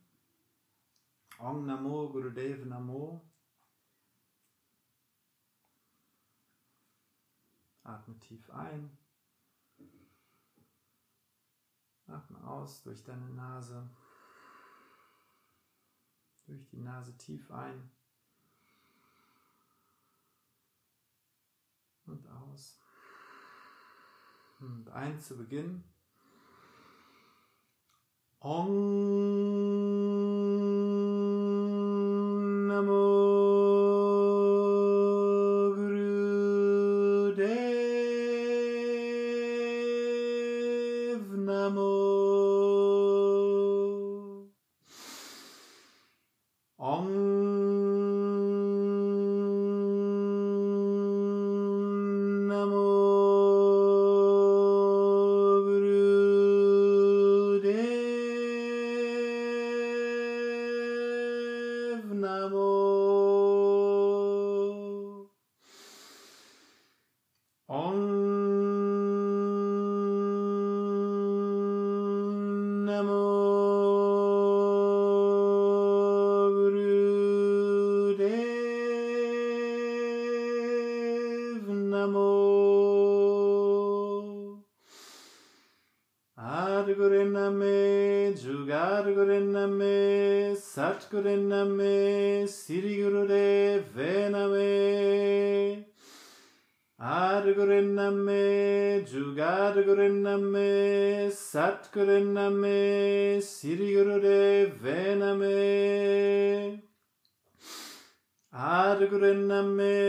Om 1.38 1.66
Namo 1.68 2.10
Gurudev 2.10 2.66
Namo. 2.66 3.22
Atme 7.84 8.18
tief 8.20 8.50
ein. 8.50 8.98
Atme 12.14 12.46
aus 12.48 12.84
durch 12.84 13.04
deine 13.04 13.30
Nase. 13.30 13.90
Durch 16.46 16.68
die 16.70 16.82
Nase 16.82 17.18
tief 17.18 17.50
ein. 17.52 17.92
Und 22.06 22.28
aus. 22.28 22.80
Und 24.60 24.90
ein 24.90 25.20
zu 25.20 25.38
Beginn. 25.38 25.84
Om 28.40 29.73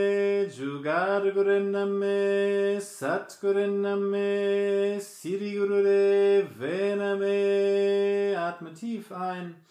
Adguriname, 0.04 0.50
Jugadguriname, 0.50 2.80
Satguriname, 2.80 5.00
Sirigurudev 5.00 6.58
Vename. 6.58 8.36
Atme 8.36 8.74
tief 8.74 9.12
ein. 9.12 9.64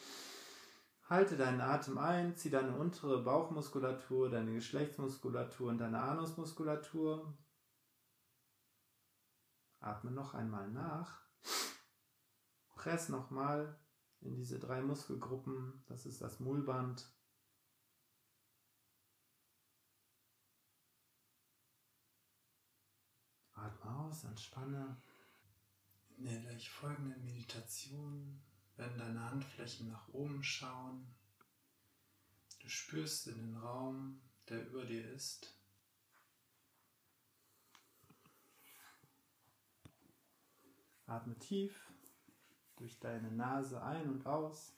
Halte 1.10 1.36
deinen 1.38 1.62
Atem 1.62 2.00
ein, 2.00 2.36
zieh 2.36 2.50
deine 2.50 2.76
untere 2.76 3.22
Bauchmuskulatur, 3.22 4.30
deine 4.30 4.54
Geschlechtsmuskulatur 4.54 5.70
und 5.70 5.78
deine 5.78 6.02
Anusmuskulatur. 6.02 7.38
Atme 9.80 10.12
noch 10.12 10.34
einmal 10.34 10.70
nach. 10.72 11.22
Press 12.76 13.10
nochmal 13.10 13.78
in 14.22 14.34
diese 14.36 14.58
drei 14.60 14.82
Muskelgruppen. 14.82 15.84
Das 15.88 16.08
ist 16.08 16.22
das 16.22 16.40
Mullband, 16.40 17.06
Atme 23.64 23.96
aus, 23.96 24.26
entspanne. 24.26 24.98
In 26.18 26.26
der 26.26 26.40
gleich 26.42 26.70
folgenden 26.70 27.24
Meditation 27.24 28.42
werden 28.76 28.98
deine 28.98 29.32
Handflächen 29.32 29.88
nach 29.88 30.10
oben 30.10 30.44
schauen. 30.44 31.08
Du 32.60 32.68
spürst 32.68 33.28
in 33.28 33.38
den 33.38 33.58
Raum, 33.58 34.22
der 34.50 34.68
über 34.68 34.86
dir 34.86 35.10
ist. 35.12 35.58
Atme 41.06 41.38
tief 41.40 41.90
durch 42.78 43.00
deine 43.00 43.32
Nase 43.32 43.82
ein 43.82 44.10
und 44.10 44.26
aus. 44.26 44.74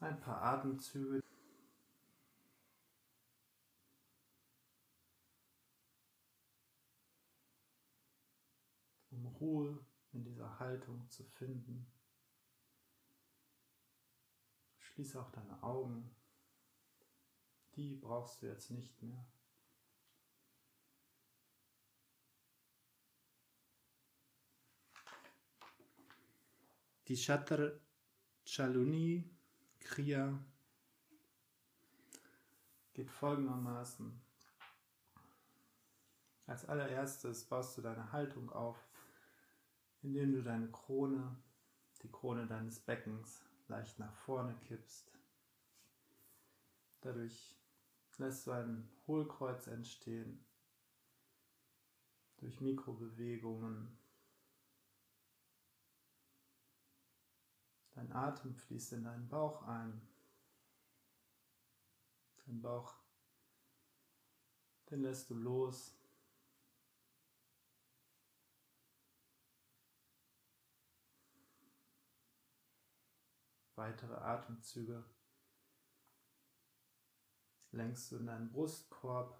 Ein 0.00 0.20
paar 0.20 0.42
Atemzüge. 0.42 1.22
um 9.16 9.25
Ruhe 9.40 9.78
in 10.12 10.24
dieser 10.24 10.58
Haltung 10.58 11.08
zu 11.10 11.24
finden. 11.24 11.86
Schließe 14.78 15.20
auch 15.20 15.30
deine 15.30 15.62
Augen. 15.62 16.10
Die 17.74 17.94
brauchst 17.96 18.40
du 18.40 18.46
jetzt 18.46 18.70
nicht 18.70 19.02
mehr. 19.02 19.26
Die 27.08 27.16
Shatar 27.16 27.72
Chaluni 28.44 29.30
Kriya 29.78 30.36
geht 32.94 33.10
folgendermaßen. 33.10 34.20
Als 36.46 36.64
allererstes 36.64 37.44
baust 37.44 37.76
du 37.76 37.82
deine 37.82 38.10
Haltung 38.12 38.50
auf, 38.50 38.85
indem 40.06 40.34
du 40.34 40.42
deine 40.42 40.70
Krone, 40.70 41.36
die 42.02 42.10
Krone 42.12 42.46
deines 42.46 42.78
Beckens, 42.78 43.44
leicht 43.66 43.98
nach 43.98 44.14
vorne 44.14 44.56
kippst. 44.60 45.12
Dadurch 47.00 47.58
lässt 48.16 48.46
du 48.46 48.52
ein 48.52 48.88
Hohlkreuz 49.08 49.66
entstehen 49.66 50.46
durch 52.36 52.60
Mikrobewegungen. 52.60 53.98
Dein 57.90 58.12
Atem 58.12 58.54
fließt 58.54 58.92
in 58.92 59.04
deinen 59.04 59.28
Bauch 59.28 59.62
ein. 59.62 60.00
Dein 62.46 62.62
Bauch, 62.62 62.94
den 64.88 65.02
lässt 65.02 65.30
du 65.30 65.34
los. 65.34 65.95
Weitere 73.76 74.14
Atemzüge 74.14 75.04
lenkst 77.72 78.10
du 78.10 78.16
in 78.16 78.26
deinen 78.26 78.50
Brustkorb, 78.50 79.38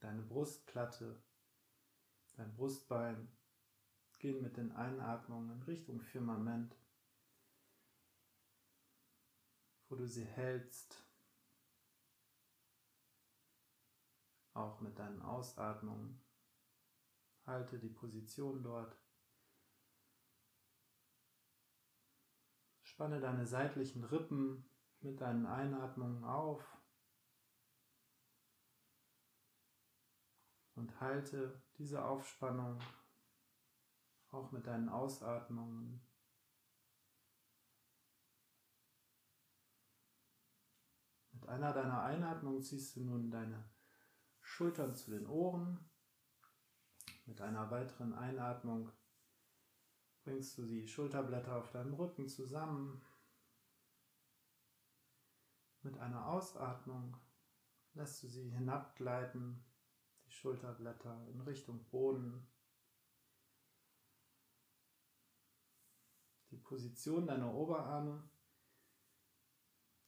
deine 0.00 0.22
Brustplatte, 0.22 1.22
dein 2.36 2.54
Brustbein 2.54 3.28
gehen 4.18 4.42
mit 4.42 4.56
den 4.56 4.72
Einatmungen 4.72 5.50
in 5.50 5.62
Richtung 5.64 6.00
Firmament, 6.00 6.74
wo 9.88 9.96
du 9.96 10.06
sie 10.06 10.24
hältst, 10.24 11.04
auch 14.54 14.80
mit 14.80 14.98
deinen 14.98 15.20
Ausatmungen. 15.20 16.18
Halte 17.44 17.78
die 17.78 17.90
Position 17.90 18.62
dort. 18.62 19.01
Spanne 23.02 23.18
deine 23.18 23.44
seitlichen 23.44 24.04
Rippen 24.04 24.64
mit 25.00 25.20
deinen 25.20 25.44
Einatmungen 25.44 26.22
auf 26.22 26.64
und 30.76 31.00
halte 31.00 31.60
diese 31.78 32.04
Aufspannung 32.04 32.78
auch 34.30 34.52
mit 34.52 34.68
deinen 34.68 34.88
Ausatmungen. 34.88 36.00
Mit 41.32 41.48
einer 41.48 41.72
deiner 41.72 42.04
Einatmungen 42.04 42.62
ziehst 42.62 42.94
du 42.94 43.00
nun 43.00 43.32
deine 43.32 43.68
Schultern 44.42 44.94
zu 44.94 45.10
den 45.10 45.26
Ohren. 45.26 45.90
Mit 47.26 47.40
einer 47.40 47.68
weiteren 47.68 48.14
Einatmung 48.14 48.92
bringst 50.24 50.56
du 50.58 50.66
die 50.66 50.86
Schulterblätter 50.86 51.56
auf 51.56 51.70
deinem 51.70 51.94
Rücken 51.94 52.28
zusammen. 52.28 53.02
Mit 55.82 55.98
einer 55.98 56.26
Ausatmung 56.28 57.16
lässt 57.94 58.22
du 58.22 58.28
sie 58.28 58.50
hinabgleiten, 58.50 59.64
die 60.24 60.30
Schulterblätter 60.30 61.26
in 61.28 61.40
Richtung 61.40 61.84
Boden. 61.90 62.46
Die 66.50 66.58
Position 66.58 67.26
deiner 67.26 67.52
Oberarme, 67.52 68.22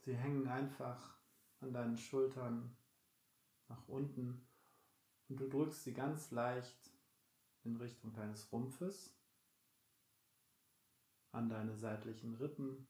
sie 0.00 0.14
hängen 0.14 0.46
einfach 0.46 1.18
an 1.60 1.72
deinen 1.72 1.96
Schultern 1.96 2.76
nach 3.68 3.88
unten 3.88 4.46
und 5.28 5.40
du 5.40 5.48
drückst 5.48 5.84
sie 5.84 5.94
ganz 5.94 6.30
leicht 6.30 6.92
in 7.64 7.76
Richtung 7.76 8.12
deines 8.12 8.52
Rumpfes, 8.52 9.16
an 11.34 11.48
deine 11.48 11.76
seitlichen 11.76 12.34
Rippen. 12.36 12.86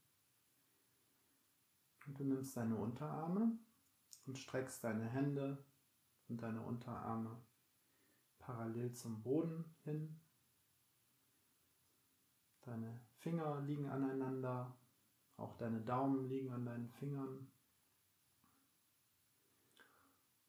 Und 2.06 2.18
du 2.18 2.24
nimmst 2.24 2.56
deine 2.56 2.76
Unterarme 2.76 3.58
und 4.26 4.38
streckst 4.38 4.84
deine 4.84 5.06
Hände 5.06 5.64
und 6.28 6.42
deine 6.42 6.60
Unterarme 6.60 7.42
parallel 8.38 8.92
zum 8.92 9.22
Boden 9.22 9.64
hin. 9.84 10.20
Deine 12.60 13.00
Finger 13.18 13.60
liegen 13.62 13.88
aneinander, 13.88 14.76
auch 15.36 15.56
deine 15.56 15.80
Daumen 15.80 16.28
liegen 16.28 16.52
an 16.52 16.64
deinen 16.64 16.88
Fingern. 16.88 17.50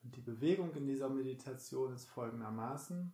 Und 0.04 0.16
die 0.16 0.22
Bewegung 0.22 0.74
in 0.76 0.86
dieser 0.86 1.10
Meditation 1.10 1.94
ist 1.94 2.06
folgendermaßen. 2.06 3.12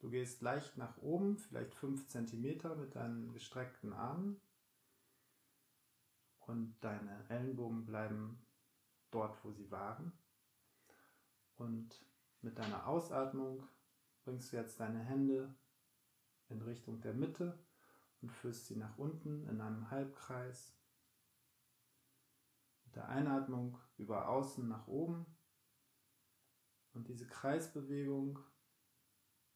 Du 0.00 0.08
gehst 0.08 0.40
leicht 0.40 0.78
nach 0.78 0.96
oben, 0.98 1.36
vielleicht 1.36 1.74
5 1.74 2.08
cm 2.08 2.78
mit 2.78 2.96
deinen 2.96 3.32
gestreckten 3.32 3.92
Armen 3.92 4.40
und 6.46 6.74
deine 6.80 7.28
Ellenbogen 7.28 7.84
bleiben 7.84 8.46
dort, 9.10 9.44
wo 9.44 9.52
sie 9.52 9.70
waren. 9.70 10.12
Und 11.56 12.02
mit 12.40 12.58
deiner 12.58 12.86
Ausatmung 12.86 13.68
bringst 14.24 14.52
du 14.52 14.56
jetzt 14.56 14.80
deine 14.80 15.00
Hände 15.00 15.54
in 16.48 16.62
Richtung 16.62 17.02
der 17.02 17.12
Mitte 17.12 17.62
und 18.22 18.32
führst 18.32 18.66
sie 18.66 18.76
nach 18.76 18.96
unten 18.96 19.46
in 19.48 19.60
einem 19.60 19.90
Halbkreis. 19.90 20.74
Mit 22.84 22.96
der 22.96 23.10
Einatmung 23.10 23.78
über 23.98 24.28
außen 24.28 24.66
nach 24.66 24.86
oben 24.88 25.26
und 26.94 27.06
diese 27.08 27.26
Kreisbewegung, 27.26 28.38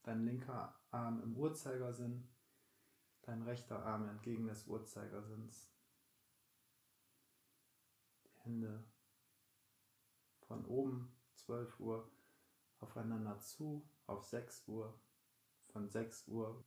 dein 0.04 0.24
linker 0.24 0.78
Arm 0.90 1.20
im 1.22 1.36
Uhrzeigersinn, 1.36 2.28
dein 3.22 3.42
rechter 3.42 3.84
Arm 3.84 4.08
entgegen 4.08 4.46
des 4.46 4.66
Uhrzeigersinns. 4.66 5.70
Die 8.24 8.40
Hände 8.42 8.84
von 10.42 10.64
oben 10.66 11.16
12 11.34 11.80
Uhr 11.80 12.10
aufeinander 12.80 13.38
zu, 13.38 13.88
auf 14.06 14.24
6 14.24 14.68
Uhr, 14.68 15.00
von 15.68 15.88
6 15.88 16.28
Uhr 16.28 16.64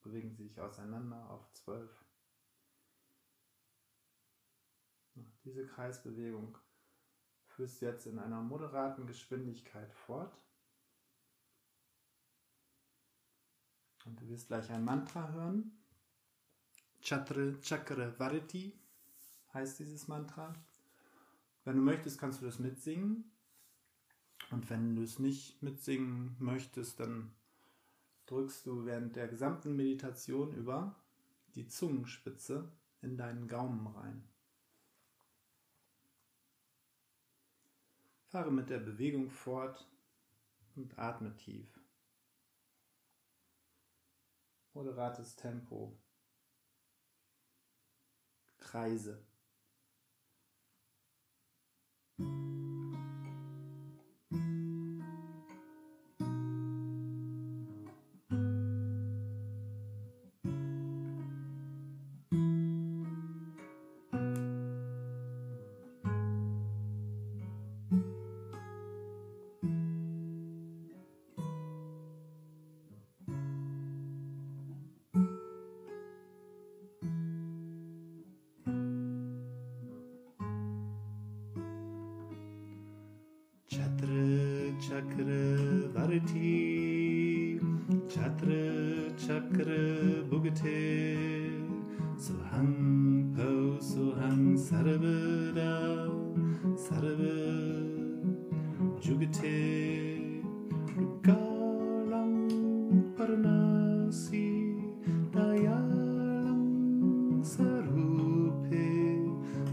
bewegen 0.00 0.32
sie 0.32 0.44
sich 0.44 0.60
auseinander 0.60 1.30
auf 1.30 1.52
12. 1.52 2.04
Diese 5.44 5.66
Kreisbewegung 5.66 6.56
führst 7.46 7.82
du 7.82 7.86
jetzt 7.86 8.06
in 8.06 8.18
einer 8.18 8.40
moderaten 8.40 9.06
Geschwindigkeit 9.06 9.92
fort. 9.92 10.34
Und 14.04 14.20
du 14.20 14.28
wirst 14.28 14.48
gleich 14.48 14.70
ein 14.70 14.84
Mantra 14.84 15.28
hören. 15.30 15.72
Chatra 17.00 17.52
Chakra 17.60 18.18
Variti 18.18 18.72
heißt 19.54 19.80
dieses 19.80 20.08
Mantra. 20.08 20.54
Wenn 21.64 21.76
du 21.76 21.82
möchtest, 21.82 22.18
kannst 22.18 22.40
du 22.40 22.46
das 22.46 22.58
mitsingen. 22.58 23.30
Und 24.50 24.68
wenn 24.70 24.96
du 24.96 25.02
es 25.02 25.18
nicht 25.18 25.62
mitsingen 25.62 26.36
möchtest, 26.38 27.00
dann 27.00 27.32
drückst 28.26 28.66
du 28.66 28.84
während 28.84 29.16
der 29.16 29.28
gesamten 29.28 29.76
Meditation 29.76 30.52
über 30.54 30.94
die 31.54 31.66
Zungenspitze 31.66 32.70
in 33.02 33.16
deinen 33.16 33.48
Gaumen 33.48 33.86
rein. 33.86 34.24
Fahre 38.28 38.50
mit 38.50 38.70
der 38.70 38.78
Bewegung 38.78 39.30
fort 39.30 39.86
und 40.74 40.98
atme 40.98 41.36
tief. 41.36 41.81
Moderates 44.74 45.36
Tempo. 45.36 45.98
Kreise. 48.58 49.22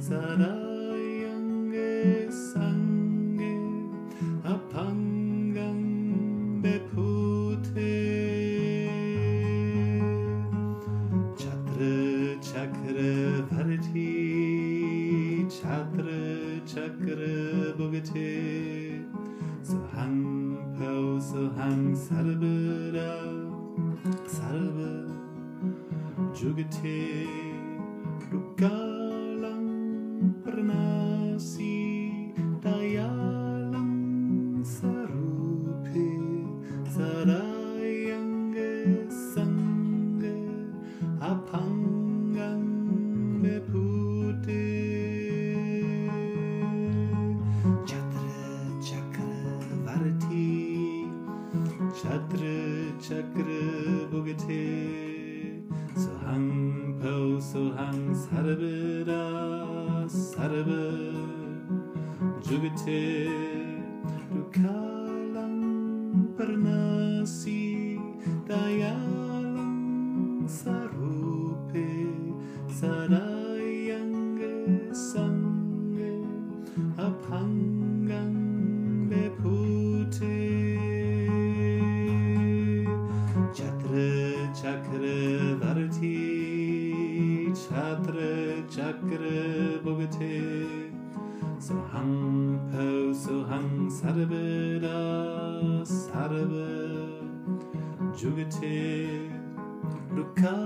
da 0.09 0.68
चक्र 88.73 89.29
भुगते 89.83 90.35
सुहं 91.67 92.11
भव 92.65 93.13
सुहं 93.21 93.65
सर्वदा 93.89 94.99
सर्व 95.93 96.53
जुगते 98.19 98.75
दुःखा 100.15 100.58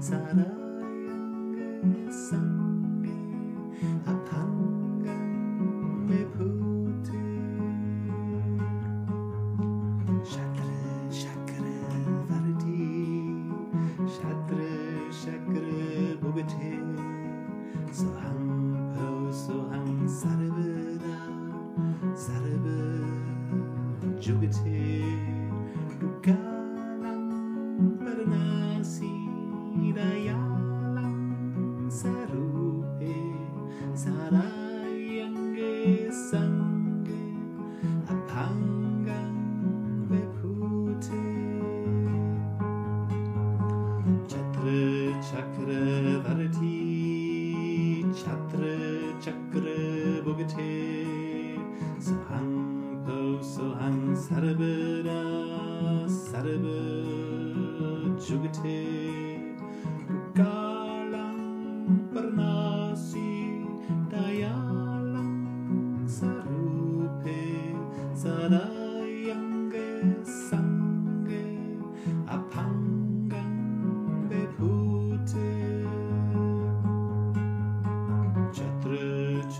sarayang 0.00 0.56
isang 2.08 2.59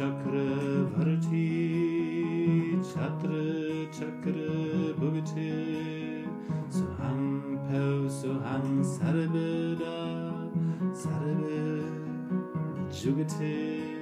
चक्रभर्ती 0.01 1.49
छत्र 2.91 3.41
चक्र 3.97 4.33
भुवते 4.99 5.49
सुहं 6.77 7.21
पौ 7.67 8.09
सुहं 8.17 8.83
सर्वदा 8.93 9.99
सर्व 11.03 11.45
जुगते 13.01 14.00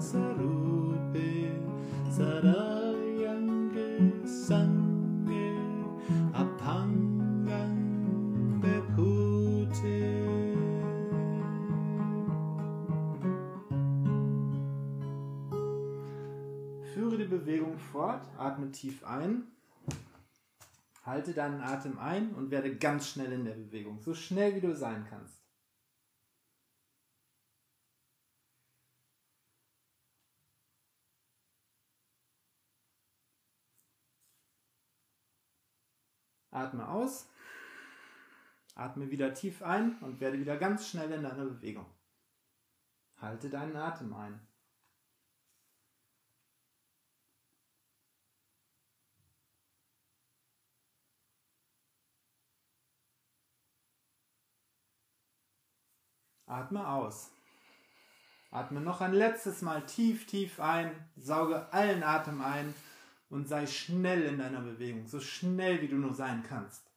Sarupe 0.00 1.52
Sarayange 2.10 3.10
Sange 4.24 4.90
Bepute 8.60 10.10
Führe 16.94 17.18
die 17.18 17.24
Bewegung 17.24 17.76
fort, 17.78 18.26
atme 18.38 18.72
tief 18.72 19.04
ein, 19.04 19.44
halte 21.04 21.34
deinen 21.34 21.60
Atem 21.60 21.98
ein 21.98 22.34
und 22.34 22.50
werde 22.50 22.74
ganz 22.76 23.08
schnell 23.10 23.32
in 23.32 23.44
der 23.44 23.52
Bewegung, 23.52 24.00
so 24.00 24.14
schnell 24.14 24.54
wie 24.56 24.60
du 24.60 24.74
sein 24.74 25.06
kannst. 25.08 25.39
Atme 36.60 36.86
aus, 36.86 37.26
atme 38.74 39.10
wieder 39.10 39.32
tief 39.32 39.62
ein 39.62 39.96
und 40.00 40.20
werde 40.20 40.38
wieder 40.38 40.58
ganz 40.58 40.88
schnell 40.88 41.10
in 41.10 41.22
deiner 41.22 41.46
Bewegung. 41.46 41.86
Halte 43.16 43.48
deinen 43.48 43.76
Atem 43.76 44.12
ein. 44.14 44.40
Atme 56.46 56.86
aus. 56.86 57.30
Atme 58.50 58.80
noch 58.80 59.00
ein 59.00 59.14
letztes 59.14 59.62
Mal 59.62 59.86
tief, 59.86 60.26
tief 60.26 60.60
ein, 60.60 61.08
sauge 61.16 61.72
allen 61.72 62.02
Atem 62.02 62.42
ein 62.42 62.74
und 63.30 63.46
sei 63.48 63.66
schnell 63.66 64.24
in 64.24 64.38
deiner 64.38 64.60
Bewegung, 64.60 65.06
so 65.06 65.20
schnell 65.20 65.80
wie 65.80 65.88
du 65.88 65.96
nur 65.96 66.12
sein 66.12 66.42
kannst. 66.42 66.90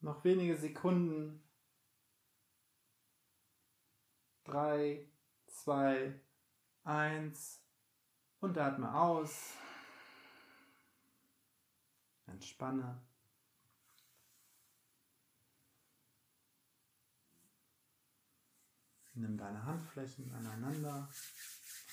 Noch 0.00 0.24
wenige 0.24 0.56
Sekunden. 0.56 1.42
Drei, 4.44 5.04
zwei, 5.48 6.20
eins 6.84 7.60
und 8.40 8.56
atme 8.56 8.94
aus. 8.94 9.54
Entspanne. 12.26 13.02
Nimm 19.18 19.38
deine 19.38 19.64
Handflächen 19.64 20.30
aneinander, 20.34 21.08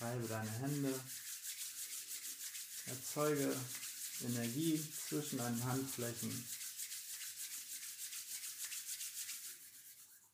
reibe 0.01 0.27
deine 0.27 0.51
Hände, 0.51 0.93
erzeuge 2.85 3.55
Energie 4.21 4.77
zwischen 5.07 5.37
deinen 5.37 5.63
Handflächen. 5.63 6.31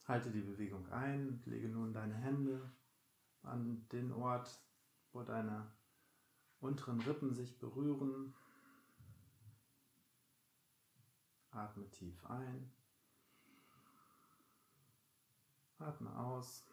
Halte 0.06 0.32
die 0.32 0.42
Bewegung 0.42 0.92
ein 0.92 1.44
lege 1.46 1.70
nun 1.70 1.94
deine 1.94 2.16
Hände 2.16 2.72
an 3.44 3.88
den 3.92 4.12
Ort, 4.12 4.60
wo 5.14 5.22
deine 5.22 5.72
unteren 6.60 7.02
Rippen 7.02 7.36
sich 7.36 7.60
berühren. 7.60 8.34
Atme 11.52 11.88
tief 11.92 12.26
ein. 12.26 12.72
Atme 15.78 16.18
aus. 16.18 16.69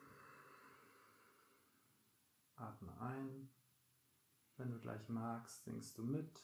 Atme 2.56 2.92
ein. 3.00 3.48
Wenn 4.56 4.70
du 4.70 4.78
gleich 4.78 5.08
magst, 5.08 5.64
singst 5.64 5.98
du 5.98 6.02
mit. 6.02 6.40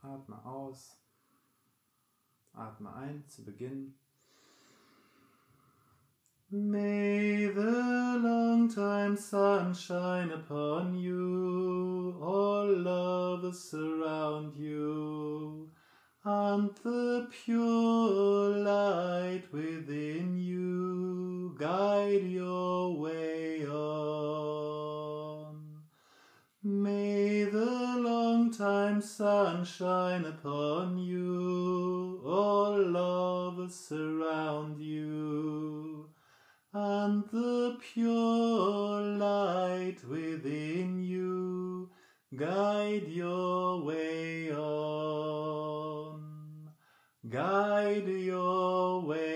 Atme 0.00 0.44
aus. 0.44 0.98
Atme 2.52 2.94
ein 2.94 3.28
zu 3.28 3.44
Beginn. 3.44 3.94
May 6.50 7.46
the 7.46 8.20
long 8.22 8.68
time 8.68 9.16
sun 9.16 9.74
shine 9.74 10.30
upon 10.30 10.94
you, 10.94 12.16
all 12.22 12.66
lovers 12.66 13.70
surround 13.70 14.54
you, 14.54 15.70
and 16.22 16.70
the 16.84 17.26
pure 17.30 18.50
light 18.58 19.52
within 19.52 20.38
you 20.38 21.56
guide 21.58 22.22
your 22.22 23.00
way 23.00 23.66
on. 23.66 25.23
May 26.66 27.44
the 27.44 27.98
long 27.98 28.50
time 28.50 29.02
sun 29.02 29.66
shine 29.66 30.24
upon 30.24 30.96
you, 30.96 32.22
all 32.24 32.82
love 32.82 33.70
surround 33.70 34.80
you, 34.80 36.08
and 36.72 37.22
the 37.30 37.76
pure 37.92 39.02
light 39.02 39.98
within 40.08 41.04
you 41.04 41.90
guide 42.34 43.08
your 43.08 43.82
way 43.82 44.50
on, 44.50 46.22
guide 47.28 48.08
your 48.08 49.02
way 49.02 49.33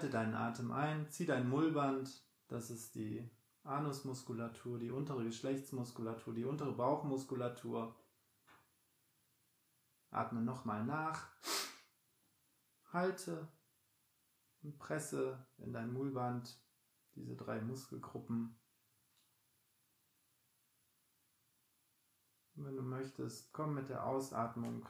halte 0.00 0.12
deinen 0.12 0.34
Atem 0.34 0.72
ein, 0.72 1.10
zieh 1.10 1.26
dein 1.26 1.46
Mullband, 1.46 2.24
das 2.48 2.70
ist 2.70 2.94
die 2.94 3.30
Anusmuskulatur, 3.64 4.78
die 4.78 4.90
untere 4.90 5.24
Geschlechtsmuskulatur, 5.24 6.32
die 6.32 6.46
untere 6.46 6.72
Bauchmuskulatur. 6.72 7.94
Atme 10.10 10.40
nochmal 10.40 10.86
nach, 10.86 11.28
halte 12.94 13.46
und 14.62 14.78
presse 14.78 15.46
in 15.58 15.74
dein 15.74 15.92
Mullband 15.92 16.58
diese 17.14 17.36
drei 17.36 17.60
Muskelgruppen. 17.60 18.58
Wenn 22.54 22.76
du 22.76 22.82
möchtest, 22.82 23.52
komm 23.52 23.74
mit 23.74 23.90
der 23.90 24.06
Ausatmung 24.06 24.88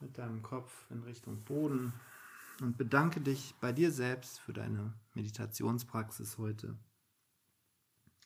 mit 0.00 0.18
deinem 0.18 0.42
Kopf 0.42 0.90
in 0.90 1.02
Richtung 1.02 1.42
Boden 1.44 1.94
und 2.60 2.76
bedanke 2.76 3.20
dich 3.20 3.54
bei 3.60 3.72
dir 3.72 3.90
selbst 3.90 4.40
für 4.40 4.52
deine 4.52 4.94
Meditationspraxis 5.14 6.38
heute. 6.38 6.78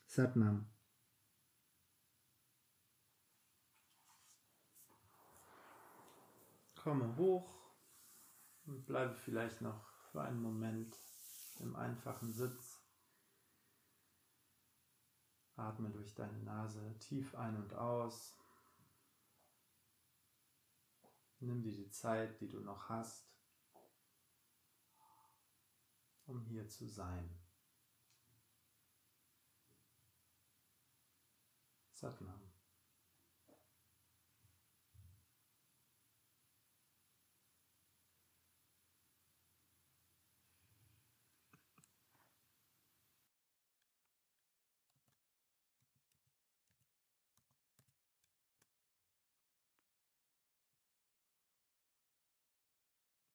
Satnam. 0.06 0.70
Komme 6.76 7.16
hoch 7.16 7.52
und 8.64 8.86
bleibe 8.86 9.14
vielleicht 9.14 9.60
noch 9.60 9.88
für 10.10 10.22
einen 10.22 10.40
Moment 10.40 10.96
im 11.58 11.76
einfachen 11.76 12.32
Sitz. 12.32 12.82
Atme 15.56 15.90
durch 15.90 16.14
deine 16.14 16.38
Nase 16.38 16.96
tief 17.00 17.34
ein 17.34 17.56
und 17.56 17.74
aus. 17.74 18.38
Nimm 21.40 21.62
dir 21.62 21.72
die 21.72 21.90
Zeit, 21.90 22.40
die 22.40 22.48
du 22.48 22.60
noch 22.60 22.88
hast, 22.88 23.37
um 26.28 26.42
hier 26.42 26.68
zu 26.68 26.86
sein. 26.86 27.28
Satnam. 31.90 32.47